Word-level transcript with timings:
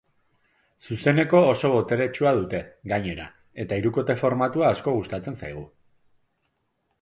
Zuzeneko 0.85 1.41
oso 1.49 1.69
boteretsua 1.73 2.31
dute, 2.39 2.61
gainera, 2.93 3.27
eta 3.65 3.79
hirukote 3.83 4.17
formatua 4.23 4.71
asko 4.77 4.95
gustatzen 4.97 5.39
zaigu. 5.43 5.63